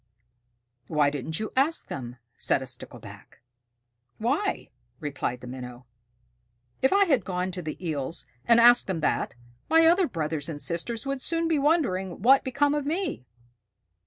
"Why 0.87 1.11
didn't 1.11 1.39
you 1.39 1.53
ask 1.55 1.85
them?" 1.87 2.15
said 2.35 2.63
a 2.63 2.65
Stickleback. 2.65 3.39
"Why?" 4.17 4.71
replied 4.99 5.41
the 5.41 5.45
Minnow. 5.47 5.85
"If 6.81 6.91
I 6.91 7.05
had 7.05 7.23
gone 7.23 7.51
to 7.51 7.61
the 7.61 7.77
Eels 7.87 8.25
and 8.47 8.59
asked 8.59 8.87
them 8.87 9.01
that, 9.01 9.35
my 9.69 9.85
other 9.85 10.07
brothers 10.07 10.49
and 10.49 10.59
sisters 10.59 11.05
would 11.05 11.21
soon 11.21 11.47
be 11.47 11.59
wondering 11.59 12.19
what 12.23 12.37
had 12.39 12.43
become 12.45 12.73
of 12.73 12.83
me." 12.83 13.27